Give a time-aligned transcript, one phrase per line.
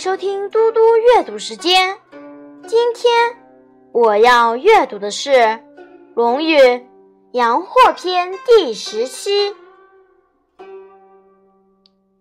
[0.00, 1.98] 收听嘟嘟阅读时间。
[2.66, 3.12] 今天
[3.92, 5.30] 我要阅读的是
[6.14, 6.56] 《论语·
[7.32, 9.54] 阳货篇》第十七。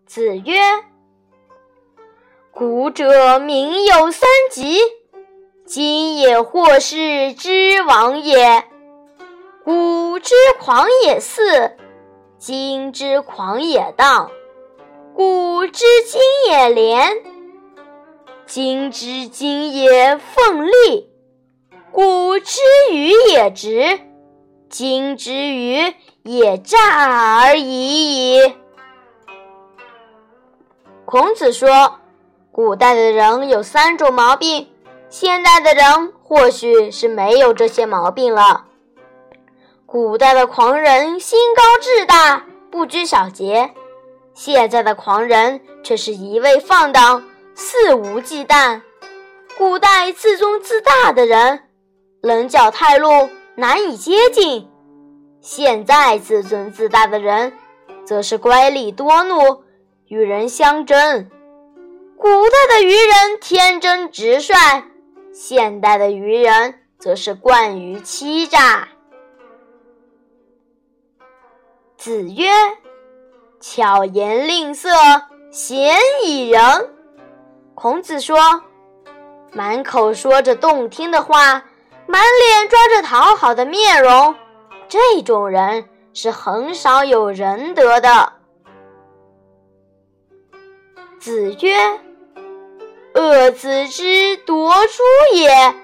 [0.06, 0.60] 子曰
[2.52, 4.82] ：“古者民有三急，
[5.66, 8.66] 今也或是之亡也。
[9.64, 11.78] 古之狂也肆，
[12.38, 14.30] 今之狂也荡。
[15.16, 16.20] 古之今
[16.50, 17.24] 也廉。”
[18.50, 21.08] 今之今也奉力，
[21.92, 22.60] 古之
[22.92, 24.00] 与也直，
[24.68, 28.56] 今之与也诈而已矣。
[31.06, 32.00] 孔子说，
[32.52, 34.68] 古代的人有三种毛病，
[35.12, 38.66] 现代的人或许是没有这些毛病了。
[39.86, 43.76] 古代的狂人心高志大，不拘小节，
[44.34, 47.29] 现在的狂人却是一味放荡。
[47.60, 48.82] 肆无忌惮，
[49.58, 51.62] 古代自尊自大的人，
[52.22, 54.66] 棱角太露，难以接近；
[55.42, 57.52] 现在自尊自大的人，
[58.06, 59.66] 则是乖戾多怒，
[60.08, 61.30] 与人相争。
[62.16, 64.56] 古代的愚人天真直率，
[65.34, 68.88] 现代的愚人则是惯于欺诈。
[71.98, 72.48] 子曰
[73.60, 74.90] ：“巧言令色，
[75.52, 76.96] 鲜矣仁。”
[77.82, 78.38] 孔子说
[79.56, 81.64] ：“满口说着动听的话，
[82.08, 84.36] 满脸抓着讨好的面容，
[84.90, 88.34] 这种人是很少有仁德的。”
[91.22, 92.02] 子曰
[93.16, 95.76] ：“恶子之夺诸也，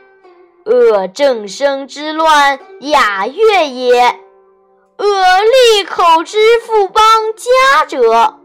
[0.66, 4.20] 恶正生之乱雅乐也，
[4.98, 5.06] 恶
[5.78, 7.02] 利口之富邦
[7.38, 8.38] 家者。”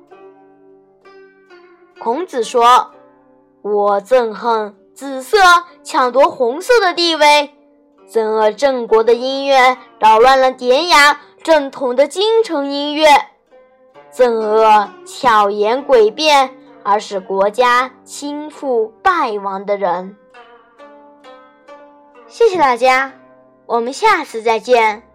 [1.99, 2.93] 孔子说。
[3.63, 5.39] 我憎恨紫色
[5.83, 7.55] 抢夺红色的地位，
[8.09, 13.07] 憎恶郑国的音乐扰乱了典雅正统的京城音乐，
[14.13, 16.51] 憎恶巧言诡辩
[16.83, 20.17] 而使国家倾覆败亡的人。
[22.27, 23.13] 谢谢大家，
[23.67, 25.10] 我们下次再见。